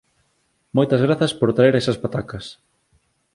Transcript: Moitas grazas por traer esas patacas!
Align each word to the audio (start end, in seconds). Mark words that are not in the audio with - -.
Moitas 0.77 1.03
grazas 1.05 1.33
por 1.39 1.49
traer 1.57 1.73
esas 1.81 1.97
patacas! 2.03 2.45